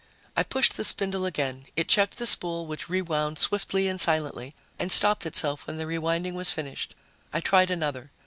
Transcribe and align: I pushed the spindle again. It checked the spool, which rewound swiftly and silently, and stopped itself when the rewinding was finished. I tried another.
I 0.35 0.41
pushed 0.41 0.77
the 0.77 0.83
spindle 0.83 1.27
again. 1.27 1.67
It 1.75 1.87
checked 1.87 2.17
the 2.17 2.25
spool, 2.25 2.65
which 2.65 2.89
rewound 2.89 3.37
swiftly 3.37 3.87
and 3.87 4.01
silently, 4.01 4.55
and 4.79 4.91
stopped 4.91 5.27
itself 5.27 5.67
when 5.67 5.77
the 5.77 5.85
rewinding 5.85 6.33
was 6.33 6.49
finished. 6.49 6.95
I 7.31 7.39
tried 7.39 7.69
another. 7.69 8.09